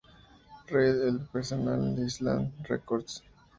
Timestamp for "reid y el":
0.71-1.19